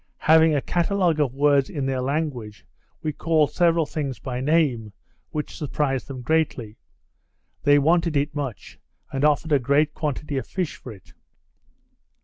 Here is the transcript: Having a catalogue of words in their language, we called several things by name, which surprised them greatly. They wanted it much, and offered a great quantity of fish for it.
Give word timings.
Having 0.25 0.55
a 0.55 0.63
catalogue 0.63 1.19
of 1.19 1.35
words 1.35 1.69
in 1.69 1.85
their 1.85 2.01
language, 2.01 2.65
we 3.03 3.13
called 3.13 3.51
several 3.51 3.85
things 3.85 4.17
by 4.17 4.41
name, 4.41 4.93
which 5.29 5.55
surprised 5.55 6.07
them 6.07 6.21
greatly. 6.23 6.75
They 7.61 7.77
wanted 7.77 8.17
it 8.17 8.33
much, 8.33 8.79
and 9.13 9.23
offered 9.23 9.51
a 9.51 9.59
great 9.59 9.93
quantity 9.93 10.37
of 10.39 10.47
fish 10.47 10.75
for 10.75 10.91
it. 10.91 11.13